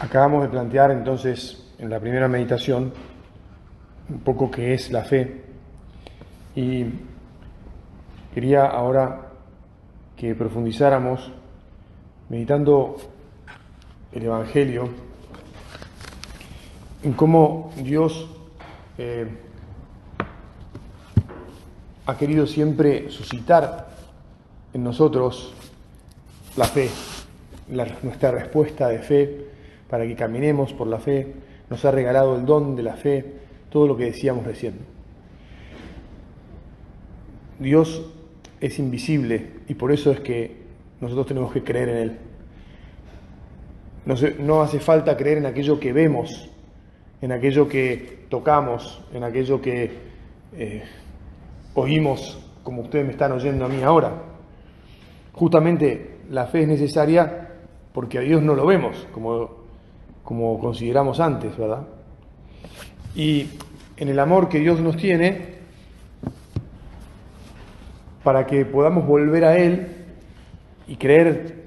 Acabamos 0.00 0.42
de 0.44 0.48
plantear 0.48 0.92
entonces 0.92 1.62
en 1.78 1.90
la 1.90 2.00
primera 2.00 2.26
meditación 2.26 2.90
un 4.08 4.20
poco 4.20 4.50
qué 4.50 4.72
es 4.72 4.90
la 4.90 5.04
fe. 5.04 5.42
Y 6.56 6.86
quería 8.32 8.64
ahora 8.64 9.32
que 10.16 10.34
profundizáramos 10.34 11.30
meditando 12.30 12.96
el 14.12 14.22
Evangelio 14.22 14.88
en 17.02 17.12
cómo 17.12 17.70
Dios 17.76 18.26
eh, 18.96 19.28
ha 22.06 22.16
querido 22.16 22.46
siempre 22.46 23.10
suscitar 23.10 23.90
en 24.72 24.82
nosotros 24.82 25.52
la 26.56 26.64
fe, 26.64 26.88
nuestra 28.02 28.30
respuesta 28.30 28.88
de 28.88 28.98
fe 29.00 29.50
para 29.90 30.06
que 30.06 30.14
caminemos 30.14 30.72
por 30.72 30.86
la 30.86 31.00
fe, 31.00 31.34
nos 31.68 31.84
ha 31.84 31.90
regalado 31.90 32.36
el 32.36 32.46
don 32.46 32.76
de 32.76 32.82
la 32.84 32.94
fe, 32.94 33.24
todo 33.70 33.88
lo 33.88 33.96
que 33.96 34.04
decíamos 34.04 34.46
recién. 34.46 34.74
Dios 37.58 38.10
es 38.60 38.78
invisible 38.78 39.48
y 39.68 39.74
por 39.74 39.92
eso 39.92 40.12
es 40.12 40.20
que 40.20 40.60
nosotros 41.00 41.26
tenemos 41.26 41.52
que 41.52 41.64
creer 41.64 41.88
en 41.88 41.96
Él. 41.96 42.18
No, 44.38 44.62
hace 44.62 44.80
falta 44.80 45.16
creer 45.16 45.38
en 45.38 45.46
aquello 45.46 45.78
que 45.78 45.92
vemos, 45.92 46.48
en 47.20 47.32
aquello 47.32 47.68
que 47.68 48.26
tocamos, 48.28 49.02
en 49.12 49.24
aquello 49.24 49.60
que 49.60 49.90
eh, 50.56 50.82
oímos, 51.74 52.38
como 52.62 52.82
ustedes 52.82 53.04
me 53.04 53.12
están 53.12 53.32
oyendo 53.32 53.64
a 53.64 53.68
mí 53.68 53.82
ahora. 53.82 54.22
Justamente 55.32 56.18
la 56.30 56.46
fe 56.46 56.62
es 56.62 56.68
necesaria 56.68 57.50
porque 57.92 58.18
a 58.18 58.20
Dios 58.22 58.42
no 58.42 58.54
lo 58.54 58.66
vemos, 58.66 59.06
como 59.12 59.59
como 60.30 60.60
consideramos 60.60 61.18
antes, 61.18 61.58
¿verdad? 61.58 61.82
Y 63.16 63.48
en 63.96 64.08
el 64.10 64.16
amor 64.20 64.48
que 64.48 64.60
Dios 64.60 64.78
nos 64.78 64.96
tiene, 64.96 65.54
para 68.22 68.46
que 68.46 68.64
podamos 68.64 69.08
volver 69.08 69.44
a 69.44 69.58
Él 69.58 69.88
y 70.86 70.94
creer 70.94 71.64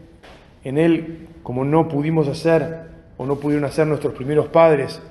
en 0.64 0.78
Él 0.78 1.28
como 1.44 1.66
no 1.66 1.90
pudimos 1.90 2.30
hacer 2.30 2.88
o 3.18 3.26
no 3.26 3.36
pudieron 3.36 3.66
hacer 3.66 3.86
nuestros 3.86 4.14
primeros 4.14 4.48
padres, 4.48 5.02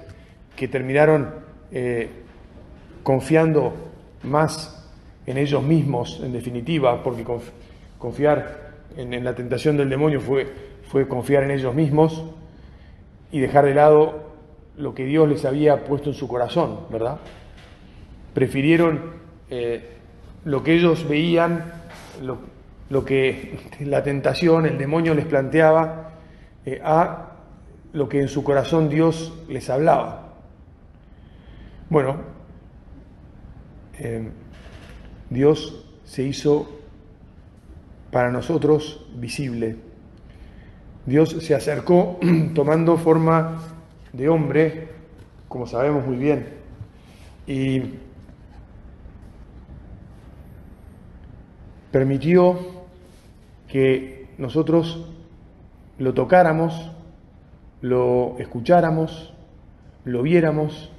que 0.56 0.66
terminaron 0.66 1.34
eh, 1.72 2.09
confiando 3.03 3.75
más 4.22 4.91
en 5.27 5.37
ellos 5.37 5.62
mismos, 5.62 6.22
en 6.25 6.33
definitiva, 6.33 7.03
porque 7.03 7.22
confiar 7.98 8.77
en, 8.97 9.22
la 9.22 9.34
tentación 9.34 9.77
del 9.77 9.91
demonio 9.91 10.22
fue, 10.22 10.50
fue 10.89 11.06
confiar 11.06 11.42
en 11.42 11.50
ellos 11.50 11.75
mismos, 11.75 12.25
y 13.33 13.41
dejar 13.41 13.64
de 13.64 13.75
lado 13.75 14.30
lo 14.77 14.94
que 14.94 15.05
Dios 15.05 15.28
les 15.28 15.44
había 15.44 15.84
puesto 15.84 16.11
en 16.11 16.14
su 16.14 16.28
corazón, 16.28 16.80
¿verdad? 16.91 17.19
Prefirieron 18.34 19.00
eh, 19.50 19.97
lo 20.44 20.62
que 20.62 20.75
ellos 20.75 21.09
veían, 21.09 21.72
lo, 22.22 23.04
que 23.04 23.59
la 23.81 24.03
tentación, 24.03 24.66
el 24.66 24.78
demonio 24.78 25.15
les 25.15 25.25
planteaba, 25.25 26.12
eh, 26.65 26.81
a 26.84 27.31
lo 27.93 28.09
que 28.09 28.20
en 28.20 28.28
su 28.28 28.44
corazón 28.44 28.88
Dios 28.88 29.32
les 29.49 29.69
hablaba. 29.69 30.34
Bueno, 31.88 32.16
eh, 33.99 34.31
Dios 35.28 35.87
se 36.04 36.22
hizo 36.22 36.69
para 38.10 38.31
nosotros 38.31 39.06
visible 39.16 39.91
Dios 41.04 41.30
se 41.30 41.54
acercó 41.54 42.18
tomando 42.54 42.96
forma 42.96 43.58
de 44.12 44.28
hombre, 44.28 44.88
como 45.48 45.66
sabemos 45.66 46.06
muy 46.06 46.16
bien, 46.16 46.48
y 47.46 47.82
permitió 51.90 52.58
que 53.66 54.28
nosotros 54.38 55.08
lo 55.98 56.14
tocáramos, 56.14 56.92
lo 57.80 58.36
escucháramos, 58.38 59.34
lo 60.04 60.22
viéramos, 60.22 60.92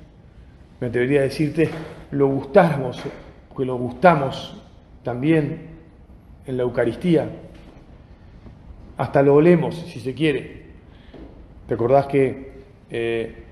me 0.82 0.88
atrevería 0.88 1.22
a 1.22 1.24
decirte, 1.24 1.70
lo 2.12 2.28
gustáramos, 2.28 3.02
que 3.56 3.66
lo 3.66 3.78
gustamos 3.78 4.62
también 5.04 5.70
en 6.46 6.58
la 6.58 6.64
Eucaristía 6.64 7.30
hasta 8.98 9.22
lo 9.22 9.36
olemos, 9.36 9.76
si 9.76 10.00
se 10.00 10.14
quiere. 10.14 10.64
¿Te 11.68 11.74
acordás 11.74 12.08
que 12.08 12.52
eh, 12.90 13.44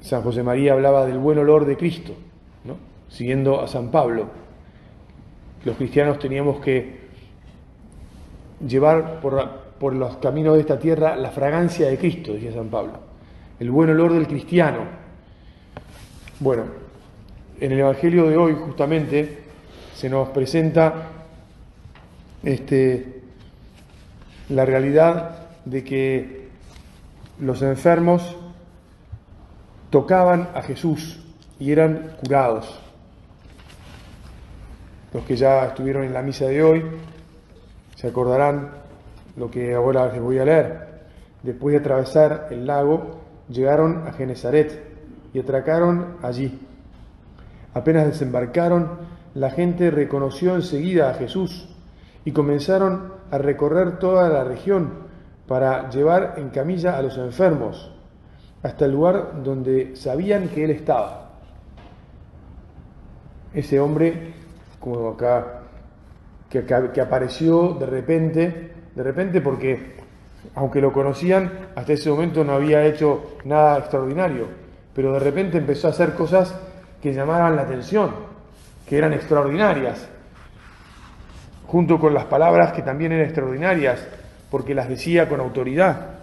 San 0.00 0.22
José 0.22 0.42
María 0.42 0.72
hablaba 0.72 1.06
del 1.06 1.18
buen 1.18 1.38
olor 1.38 1.64
de 1.66 1.76
Cristo, 1.76 2.14
¿no? 2.64 2.76
siguiendo 3.08 3.60
a 3.60 3.68
San 3.68 3.90
Pablo? 3.90 4.28
Los 5.64 5.76
cristianos 5.76 6.18
teníamos 6.18 6.60
que 6.60 7.02
llevar 8.66 9.20
por, 9.20 9.48
por 9.78 9.94
los 9.94 10.16
caminos 10.16 10.54
de 10.54 10.60
esta 10.60 10.78
tierra 10.78 11.16
la 11.16 11.30
fragancia 11.30 11.88
de 11.88 11.98
Cristo, 11.98 12.32
decía 12.32 12.52
San 12.52 12.68
Pablo, 12.68 12.94
el 13.60 13.70
buen 13.70 13.90
olor 13.90 14.12
del 14.12 14.26
cristiano. 14.26 14.80
Bueno, 16.40 16.64
en 17.60 17.70
el 17.70 17.78
Evangelio 17.78 18.28
de 18.28 18.36
hoy 18.36 18.54
justamente 18.54 19.38
se 19.94 20.08
nos 20.08 20.30
presenta 20.30 21.10
este, 22.42 23.21
la 24.54 24.64
realidad 24.64 25.48
de 25.64 25.82
que 25.82 26.48
los 27.40 27.62
enfermos 27.62 28.36
tocaban 29.90 30.50
a 30.54 30.62
Jesús 30.62 31.22
y 31.58 31.72
eran 31.72 32.16
curados. 32.20 32.80
Los 35.12 35.24
que 35.24 35.36
ya 35.36 35.66
estuvieron 35.66 36.04
en 36.04 36.12
la 36.12 36.22
misa 36.22 36.46
de 36.46 36.62
hoy 36.62 36.84
se 37.96 38.08
acordarán 38.08 38.70
lo 39.36 39.50
que 39.50 39.74
ahora 39.74 40.12
les 40.12 40.20
voy 40.20 40.38
a 40.38 40.44
leer. 40.44 40.88
Después 41.42 41.72
de 41.72 41.80
atravesar 41.80 42.48
el 42.50 42.66
lago, 42.66 43.20
llegaron 43.48 44.06
a 44.06 44.12
Genezaret 44.12 44.82
y 45.32 45.40
atracaron 45.40 46.16
allí. 46.22 46.58
Apenas 47.74 48.06
desembarcaron, 48.06 48.98
la 49.34 49.50
gente 49.50 49.90
reconoció 49.90 50.54
enseguida 50.54 51.10
a 51.10 51.14
Jesús 51.14 51.71
y 52.24 52.32
comenzaron 52.32 53.14
a 53.30 53.38
recorrer 53.38 53.98
toda 53.98 54.28
la 54.28 54.44
región 54.44 54.90
para 55.46 55.90
llevar 55.90 56.34
en 56.36 56.50
camilla 56.50 56.96
a 56.96 57.02
los 57.02 57.18
enfermos 57.18 57.92
hasta 58.62 58.84
el 58.84 58.92
lugar 58.92 59.42
donde 59.42 59.96
sabían 59.96 60.48
que 60.48 60.64
él 60.64 60.70
estaba. 60.70 61.30
Ese 63.52 63.80
hombre, 63.80 64.34
como 64.78 65.10
acá, 65.10 65.62
que, 66.48 67.00
apareció 67.00 67.74
de 67.74 67.86
repente, 67.86 68.72
de 68.94 69.02
repente 69.02 69.40
porque, 69.40 69.96
aunque 70.54 70.80
lo 70.80 70.92
conocían, 70.92 71.70
hasta 71.74 71.94
ese 71.94 72.10
momento 72.10 72.44
no 72.44 72.52
había 72.52 72.84
hecho 72.84 73.36
nada 73.44 73.78
extraordinario, 73.78 74.46
pero 74.94 75.12
de 75.14 75.18
repente 75.18 75.58
empezó 75.58 75.88
a 75.88 75.90
hacer 75.90 76.14
cosas 76.14 76.54
que 77.00 77.12
llamaban 77.12 77.56
la 77.56 77.62
atención, 77.62 78.10
que 78.86 78.98
eran 78.98 79.12
extraordinarias 79.12 80.08
junto 81.72 81.98
con 81.98 82.12
las 82.12 82.26
palabras 82.26 82.74
que 82.74 82.82
también 82.82 83.12
eran 83.12 83.24
extraordinarias, 83.24 84.06
porque 84.50 84.74
las 84.74 84.90
decía 84.90 85.26
con 85.26 85.40
autoridad. 85.40 86.18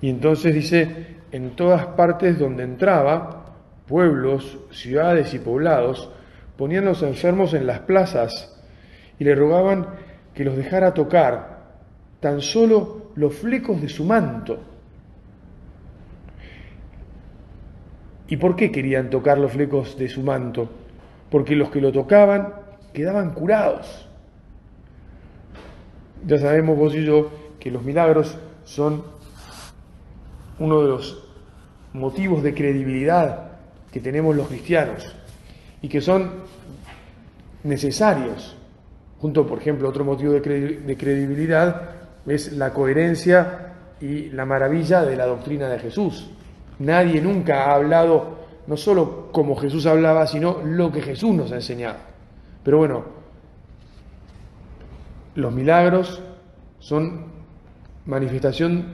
Y 0.00 0.08
entonces 0.08 0.54
dice, 0.54 1.16
en 1.32 1.56
todas 1.56 1.84
partes 1.84 2.38
donde 2.38 2.62
entraba, 2.62 3.56
pueblos, 3.88 4.56
ciudades 4.70 5.34
y 5.34 5.40
poblados, 5.40 6.12
ponían 6.56 6.84
los 6.84 7.02
enfermos 7.02 7.54
en 7.54 7.66
las 7.66 7.80
plazas 7.80 8.62
y 9.18 9.24
le 9.24 9.34
rogaban 9.34 9.88
que 10.32 10.44
los 10.44 10.56
dejara 10.56 10.94
tocar 10.94 11.58
tan 12.20 12.40
solo 12.40 13.10
los 13.16 13.34
flecos 13.34 13.80
de 13.82 13.88
su 13.88 14.04
manto. 14.04 14.60
¿Y 18.28 18.36
por 18.36 18.54
qué 18.54 18.70
querían 18.70 19.10
tocar 19.10 19.38
los 19.38 19.50
flecos 19.50 19.98
de 19.98 20.08
su 20.08 20.22
manto? 20.22 20.70
Porque 21.28 21.56
los 21.56 21.68
que 21.70 21.80
lo 21.80 21.90
tocaban 21.90 22.67
quedaban 22.92 23.32
curados. 23.32 24.08
Ya 26.26 26.38
sabemos 26.38 26.76
vos 26.76 26.94
y 26.94 27.04
yo 27.04 27.30
que 27.60 27.70
los 27.70 27.82
milagros 27.82 28.36
son 28.64 29.02
uno 30.58 30.82
de 30.82 30.88
los 30.88 31.24
motivos 31.92 32.42
de 32.42 32.54
credibilidad 32.54 33.52
que 33.92 34.00
tenemos 34.00 34.36
los 34.36 34.48
cristianos 34.48 35.14
y 35.80 35.88
que 35.88 36.00
son 36.00 36.30
necesarios. 37.64 38.56
Junto, 39.20 39.46
por 39.46 39.58
ejemplo, 39.58 39.88
otro 39.88 40.04
motivo 40.04 40.32
de, 40.32 40.42
credibilidad 40.42 41.90
es 42.26 42.52
la 42.52 42.72
coherencia 42.72 43.72
y 44.00 44.30
la 44.30 44.44
maravilla 44.44 45.02
de 45.02 45.16
la 45.16 45.26
doctrina 45.26 45.68
de 45.68 45.78
Jesús. 45.78 46.30
Nadie 46.78 47.20
nunca 47.20 47.64
ha 47.64 47.74
hablado 47.74 48.38
no 48.66 48.76
solo 48.76 49.32
como 49.32 49.56
Jesús 49.56 49.86
hablaba, 49.86 50.26
sino 50.26 50.60
lo 50.62 50.92
que 50.92 51.00
Jesús 51.00 51.34
nos 51.34 51.50
ha 51.50 51.56
enseñado. 51.56 51.96
Pero 52.68 52.76
bueno, 52.76 53.02
los 55.36 55.54
milagros 55.54 56.20
son 56.80 57.24
manifestación 58.04 58.88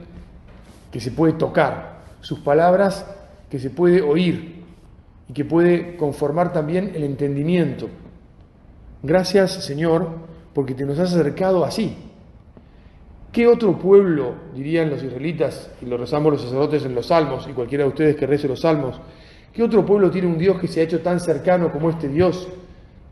que 0.93 1.01
se 1.01 1.11
puede 1.11 1.33
tocar, 1.33 2.05
sus 2.21 2.39
palabras 2.39 3.05
que 3.49 3.59
se 3.59 3.69
puede 3.69 4.01
oír 4.01 4.63
y 5.27 5.33
que 5.33 5.43
puede 5.43 5.97
conformar 5.97 6.53
también 6.53 6.93
el 6.95 7.03
entendimiento. 7.03 7.89
Gracias 9.03 9.51
Señor, 9.65 10.07
porque 10.53 10.73
te 10.73 10.85
nos 10.85 10.97
has 10.97 11.13
acercado 11.13 11.65
así. 11.65 11.97
¿Qué 13.33 13.45
otro 13.45 13.77
pueblo, 13.77 14.35
dirían 14.53 14.89
los 14.89 15.03
israelitas, 15.03 15.69
y 15.81 15.85
lo 15.85 15.97
rezamos 15.97 16.31
los 16.31 16.43
sacerdotes 16.43 16.85
en 16.85 16.95
los 16.95 17.07
salmos, 17.07 17.45
y 17.49 17.51
cualquiera 17.51 17.83
de 17.83 17.89
ustedes 17.89 18.15
que 18.15 18.25
rece 18.25 18.47
los 18.47 18.61
salmos, 18.61 19.01
qué 19.51 19.63
otro 19.63 19.85
pueblo 19.85 20.09
tiene 20.11 20.29
un 20.29 20.37
Dios 20.37 20.61
que 20.61 20.69
se 20.69 20.79
ha 20.79 20.83
hecho 20.83 21.01
tan 21.01 21.19
cercano 21.19 21.73
como 21.73 21.89
este 21.89 22.07
Dios 22.07 22.47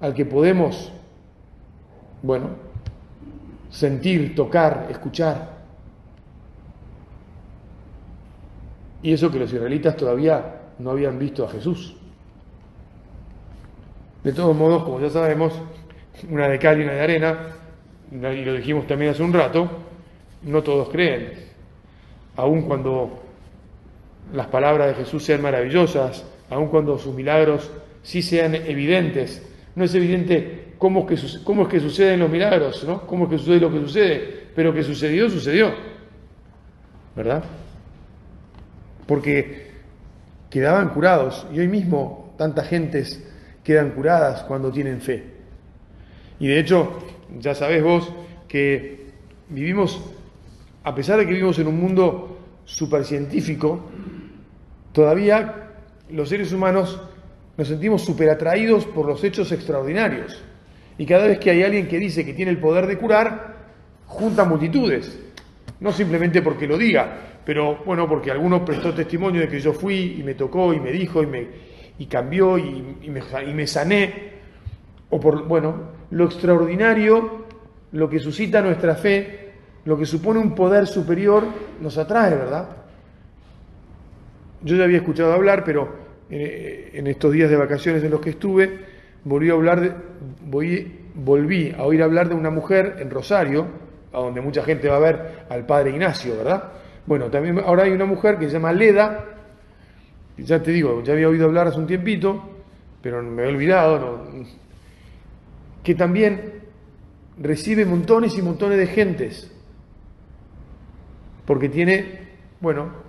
al 0.04 0.14
que 0.14 0.26
podemos, 0.26 0.92
bueno, 2.22 2.50
sentir, 3.70 4.36
tocar, 4.36 4.88
escuchar? 4.92 5.54
Y 9.02 9.14
eso 9.14 9.32
que 9.32 9.40
los 9.40 9.54
israelitas 9.54 9.96
todavía 9.96 10.56
no 10.78 10.92
habían 10.92 11.18
visto 11.18 11.46
a 11.46 11.50
Jesús. 11.50 11.96
De 14.26 14.34
todos 14.34 14.54
modos, 14.54 14.84
como 14.84 15.00
ya 15.00 15.10
sabemos, 15.10 15.54
una 16.30 16.50
de 16.50 16.60
cal 16.60 16.82
y 16.82 16.84
una 16.84 16.94
de 16.94 17.02
arena, 17.02 17.38
y 18.12 18.44
lo 18.44 18.56
dijimos 18.56 18.86
también 18.86 19.12
hace 19.12 19.24
un 19.24 19.32
rato, 19.32 19.70
no 20.42 20.62
todos 20.64 20.90
creen. 20.90 21.32
Aun 22.36 22.64
cuando 22.64 23.24
las 24.34 24.48
palabras 24.48 24.90
de 24.90 24.96
Jesús 24.96 25.24
sean 25.24 25.42
maravillosas, 25.42 26.26
aun 26.50 26.68
cuando 26.68 26.98
sus 26.98 27.16
milagros 27.16 27.72
sí 28.02 28.22
sean 28.22 28.54
evidentes, 28.54 29.53
no 29.76 29.84
es 29.84 29.96
evidente 29.96 30.74
cómo 30.78 31.08
es 31.10 31.22
que, 31.22 31.44
cómo 31.44 31.68
es 31.68 31.82
suceden 31.82 32.20
los 32.20 32.30
milagros, 32.30 32.84
¿no? 32.84 33.06
cómo 33.08 33.26
es 33.26 33.32
que 33.32 33.38
sucede 33.38 33.60
lo 33.60 33.72
que 33.72 33.80
sucede, 33.80 34.44
pero 34.56 34.74
que 34.74 34.84
sucedió, 34.84 35.30
sucedió. 35.30 35.74
¿Verdad? 37.16 37.44
Porque 39.08 39.72
quedaban 40.50 40.90
curados 40.90 41.48
y 41.54 41.60
hoy 41.60 41.68
mismo 41.68 42.34
tanta 42.38 42.64
gentes 42.64 43.24
quedan 43.64 43.92
curadas 43.92 44.44
cuando 44.44 44.72
tienen 44.72 45.02
fe. 45.02 45.24
Y 46.40 46.48
de 46.48 46.60
hecho, 46.60 47.00
ya 47.40 47.56
sabés 47.56 47.84
vos 47.84 48.12
que 48.48 49.12
vivimos, 49.50 50.02
a 50.84 50.94
pesar 50.94 51.18
de 51.18 51.26
que 51.26 51.32
vivimos 51.32 51.58
en 51.60 51.68
un 51.68 51.80
mundo 51.80 52.40
supercientífico, 52.66 53.80
todavía 54.92 55.72
los 56.10 56.30
seres 56.30 56.52
humanos 56.52 57.00
nos 57.58 57.68
sentimos 57.68 58.04
superatraídos 58.04 58.86
por 58.86 59.06
los 59.06 59.24
hechos 59.24 59.52
extraordinarios. 59.52 60.44
Y 60.98 61.06
cada 61.06 61.28
vez 61.28 61.40
que 61.40 61.52
hay 61.52 61.64
alguien 61.64 61.88
que 61.88 62.00
dice 62.00 62.26
que 62.26 62.34
tiene 62.34 62.52
el 62.52 62.60
poder 62.60 62.88
de 62.88 62.98
curar, 62.98 63.56
junta 64.08 64.46
multitudes. 64.46 65.20
No 65.80 65.92
simplemente 65.92 66.42
porque 66.42 66.68
lo 66.68 66.78
diga, 66.78 67.18
pero 67.46 67.84
bueno, 67.86 68.08
porque 68.08 68.32
alguno 68.32 68.64
prestó 68.64 68.94
testimonio 68.94 69.42
de 69.42 69.48
que 69.48 69.60
yo 69.60 69.74
fui 69.74 70.16
y 70.20 70.24
me 70.24 70.34
tocó 70.34 70.74
y 70.74 70.80
me 70.80 70.92
dijo 70.92 71.22
y 71.22 71.28
me, 71.28 71.48
y 71.98 72.06
cambió 72.06 72.58
y, 72.58 73.10
me, 73.10 73.68
sané, 73.68 74.32
o 75.10 75.20
por, 75.20 75.48
bueno, 75.48 75.76
lo 76.12 76.26
extraordinario, 76.26 77.46
lo 77.92 78.10
que 78.10 78.20
suscita 78.20 78.62
nuestra 78.62 78.96
fe, 78.96 79.52
lo 79.86 79.98
que 79.98 80.06
supone 80.06 80.40
un 80.40 80.56
poder 80.56 80.88
superior, 80.88 81.44
nos 81.82 81.98
atrae, 81.98 82.36
¿verdad? 82.36 82.70
Yo 84.64 84.78
ya 84.78 84.86
había 84.86 84.98
escuchado 84.98 85.34
hablar, 85.34 85.64
pero 85.64 86.03
en 86.34 87.08
estos 87.08 87.32
días 87.32 87.50
de 87.50 87.56
vacaciones 87.56 88.04
en 88.04 88.12
los 88.12 88.20
que 88.20 88.32
estuve, 88.32 88.80
volví 89.24 89.50
a 89.50 89.54
hablar 89.54 89.82
de, 89.82 89.94
volví 91.16 91.74
a 91.78 91.84
oír 91.84 92.02
hablar 92.02 92.30
de 92.30 92.36
una 92.36 92.50
mujer 92.50 92.98
en 93.00 93.10
Rosario, 93.10 93.68
a 94.12 94.20
donde 94.20 94.42
mucha 94.42 94.64
gente 94.64 94.88
va 94.88 94.98
a 94.98 95.00
ver 95.00 95.46
al 95.50 95.66
padre 95.66 95.92
Ignacio, 95.92 96.36
¿verdad? 96.38 96.72
Bueno, 97.06 97.30
también 97.30 97.60
ahora 97.60 97.84
hay 97.84 97.92
una 97.92 98.06
mujer 98.06 98.38
que 98.38 98.48
se 98.48 98.54
llama 98.54 98.72
Leda, 98.72 99.26
ya 100.38 100.62
te 100.64 100.72
digo, 100.72 101.04
ya 101.04 101.14
había 101.14 101.30
oído 101.30 101.46
hablar 101.46 101.68
hace 101.68 101.80
un 101.80 101.88
tiempito, 101.88 102.42
pero 103.02 103.22
me 103.22 103.44
he 103.44 103.48
olvidado, 103.48 104.26
que 105.84 105.94
también 105.96 106.62
recibe 107.40 107.86
montones 107.86 108.38
y 108.38 108.42
montones 108.42 108.78
de 108.78 108.88
gentes, 108.88 109.52
porque 111.46 111.70
tiene, 111.70 112.30
bueno, 112.62 113.03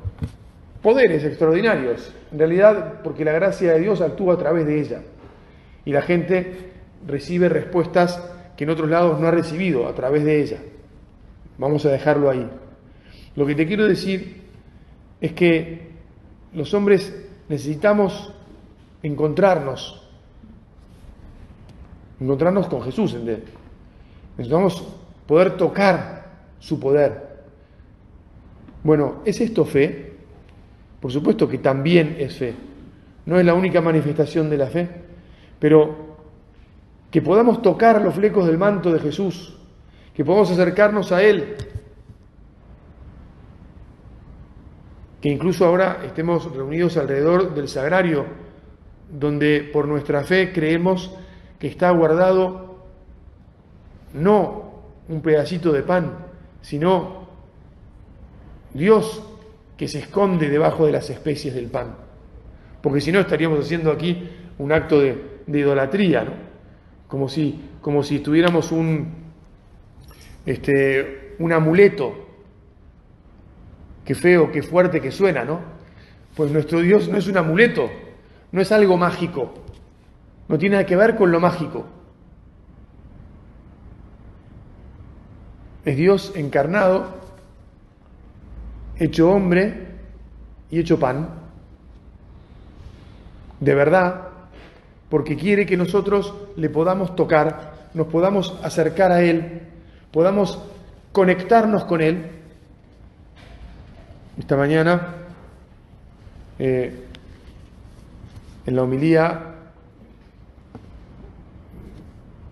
poderes 0.84 1.24
extraordinarios, 1.24 2.12
en 2.30 2.38
realidad 2.38 3.00
porque 3.02 3.24
la 3.24 3.32
gracia 3.32 3.72
de 3.72 3.80
Dios 3.80 4.02
actúa 4.02 4.34
a 4.34 4.38
través 4.38 4.66
de 4.66 4.80
ella, 4.82 5.00
y 5.86 5.92
la 5.92 6.02
gente 6.02 6.72
recibe 7.06 7.48
respuestas 7.48 8.22
que 8.54 8.64
en 8.64 8.70
otros 8.70 8.90
lados 8.90 9.18
no 9.18 9.26
ha 9.26 9.30
recibido 9.30 9.88
a 9.88 9.94
través 9.94 10.24
de 10.24 10.42
ella. 10.42 10.58
Vamos 11.56 11.86
a 11.86 11.90
dejarlo 11.90 12.28
ahí. 12.28 12.46
Lo 13.34 13.46
que 13.46 13.54
te 13.54 13.66
quiero 13.66 13.88
decir 13.88 14.42
es 15.22 15.32
que 15.32 15.88
los 16.52 16.74
hombres 16.74 17.14
necesitamos 17.48 18.34
encontrarnos, 19.02 20.06
encontrarnos 22.20 22.68
con 22.68 22.82
Jesús, 22.82 23.14
en 23.14 23.42
necesitamos 24.36 24.86
poder 25.26 25.56
tocar 25.56 26.26
su 26.58 26.78
poder. 26.78 27.38
Bueno, 28.82 29.22
¿es 29.24 29.40
esto 29.40 29.64
fe? 29.64 30.13
Por 31.04 31.12
supuesto 31.12 31.46
que 31.46 31.58
también 31.58 32.16
es 32.18 32.38
fe. 32.38 32.54
No 33.26 33.38
es 33.38 33.44
la 33.44 33.52
única 33.52 33.82
manifestación 33.82 34.48
de 34.48 34.56
la 34.56 34.68
fe, 34.68 34.88
pero 35.58 36.16
que 37.10 37.20
podamos 37.20 37.60
tocar 37.60 38.00
los 38.00 38.14
flecos 38.14 38.46
del 38.46 38.56
manto 38.56 38.90
de 38.90 39.00
Jesús, 39.00 39.54
que 40.14 40.24
podamos 40.24 40.50
acercarnos 40.50 41.12
a 41.12 41.22
Él, 41.22 41.56
que 45.20 45.28
incluso 45.28 45.66
ahora 45.66 46.00
estemos 46.06 46.50
reunidos 46.56 46.96
alrededor 46.96 47.54
del 47.54 47.68
sagrario, 47.68 48.24
donde 49.12 49.60
por 49.70 49.86
nuestra 49.86 50.24
fe 50.24 50.54
creemos 50.54 51.14
que 51.58 51.66
está 51.66 51.90
guardado 51.90 52.78
no 54.14 54.72
un 55.10 55.20
pedacito 55.20 55.70
de 55.70 55.82
pan, 55.82 56.16
sino 56.62 57.28
Dios 58.72 59.22
que 59.76 59.88
se 59.88 59.98
esconde 59.98 60.48
debajo 60.48 60.86
de 60.86 60.92
las 60.92 61.10
especies 61.10 61.54
del 61.54 61.66
pan. 61.66 61.96
Porque 62.80 63.00
si 63.00 63.10
no 63.12 63.20
estaríamos 63.20 63.60
haciendo 63.60 63.90
aquí 63.90 64.28
un 64.58 64.72
acto 64.72 65.00
de, 65.00 65.34
idolatría, 65.46 66.24
¿no? 66.24 66.32
como, 67.08 67.28
si, 67.28 67.60
como 67.80 68.02
si 68.02 68.20
tuviéramos 68.20 68.72
un, 68.72 69.08
este, 70.46 71.34
un 71.38 71.52
amuleto 71.52 72.24
Qué 74.04 74.14
feo, 74.14 74.52
qué 74.52 74.62
fuerte 74.62 75.00
que 75.00 75.10
suena, 75.10 75.44
¿no? 75.44 75.60
Pues 76.36 76.50
nuestro 76.50 76.80
Dios 76.80 77.08
no 77.08 77.16
es 77.16 77.26
un 77.26 77.38
amuleto, 77.38 77.90
no 78.52 78.60
es 78.60 78.70
algo 78.70 78.96
mágico, 78.96 79.54
no 80.48 80.58
tiene 80.58 80.76
nada 80.76 80.86
que 80.86 80.96
ver 80.96 81.16
con 81.16 81.30
lo 81.30 81.40
mágico. 81.40 81.86
Es 85.84 85.96
Dios 85.96 86.32
encarnado, 86.34 87.14
hecho 88.98 89.30
hombre 89.30 89.88
y 90.70 90.80
hecho 90.80 90.98
pan, 90.98 91.28
de 93.60 93.74
verdad, 93.74 94.28
porque 95.08 95.36
quiere 95.36 95.66
que 95.66 95.76
nosotros 95.76 96.34
le 96.56 96.68
podamos 96.70 97.14
tocar, 97.16 97.88
nos 97.94 98.08
podamos 98.08 98.58
acercar 98.62 99.12
a 99.12 99.22
Él, 99.22 99.62
podamos 100.10 100.60
conectarnos 101.12 101.84
con 101.84 102.00
Él 102.00 102.30
esta 104.38 104.56
mañana, 104.56 105.14
eh, 106.58 106.92
en 108.66 108.76
la 108.76 108.82
homilía, 108.82 109.54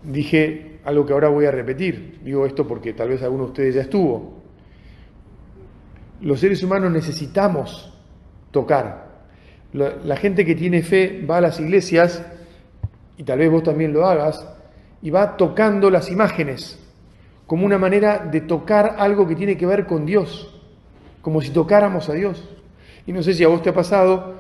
dije 0.05 0.81
algo 0.85 1.07
que 1.07 1.13
ahora 1.13 1.29
voy 1.29 1.47
a 1.47 1.51
repetir. 1.51 2.21
Digo 2.23 2.47
esto 2.47 2.67
porque 2.67 2.93
tal 2.93 3.09
vez 3.09 3.23
alguno 3.23 3.45
de 3.45 3.51
ustedes 3.51 3.75
ya 3.75 3.83
estuvo 3.83 4.42
los 6.23 6.41
seres 6.41 6.63
humanos 6.63 6.91
necesitamos 6.93 7.93
tocar. 8.51 9.11
La, 9.73 10.17
gente 10.17 10.45
que 10.45 10.55
tiene 10.55 10.83
fe 10.83 11.25
va 11.29 11.39
a 11.39 11.41
las 11.41 11.59
iglesias, 11.59 12.25
y 13.17 13.25
tal 13.25 13.39
vez 13.39 13.51
vos 13.51 13.63
también 13.63 13.93
lo 13.93 14.07
hagas, 14.07 14.47
y 15.01 15.11
va 15.11 15.37
tocando 15.37 15.91
las 15.91 16.11
imágenes 16.11 16.79
como 17.47 17.67
una 17.67 17.79
manera 17.79 18.19
de 18.19 18.43
tocar 18.43 18.97
algo 18.99 19.27
que 19.27 19.35
tiene 19.35 19.57
que 19.57 19.67
ver 19.67 19.87
con 19.87 20.07
Dios, 20.07 20.61
como 21.21 21.41
si 21.41 21.51
tocáramos 21.51 22.09
a 22.09 22.13
Dios. 22.13 22.49
Y 23.07 23.13
no 23.13 23.23
sé 23.23 23.35
si 23.35 23.45
a 23.45 23.49
vos 23.49 23.63
te 23.63 23.71
ha 23.71 23.75
pasado 23.75 24.37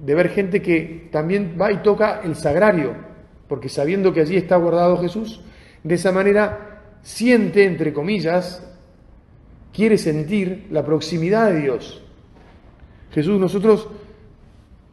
de 0.00 0.14
ver 0.14 0.30
gente 0.30 0.60
que 0.60 1.08
también 1.12 1.56
va 1.60 1.70
y 1.70 1.78
toca 1.78 2.20
el 2.24 2.34
sagrario, 2.34 2.94
porque 3.46 3.68
sabiendo 3.68 4.12
que 4.12 4.20
allí 4.20 4.36
está 4.36 4.56
guardado 4.56 4.98
Jesús, 4.98 5.42
de 5.84 5.94
esa 5.94 6.10
manera 6.10 6.82
siente, 7.02 7.64
entre 7.64 7.92
comillas, 7.92 8.67
quiere 9.72 9.98
sentir 9.98 10.66
la 10.70 10.84
proximidad 10.84 11.50
de 11.50 11.60
Dios. 11.60 12.02
Jesús, 13.12 13.40
nosotros 13.40 13.88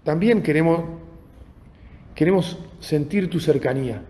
también 0.03 0.41
queremos, 0.41 0.81
queremos 2.13 2.57
sentir 2.79 3.29
tu 3.29 3.39
cercanía. 3.39 4.01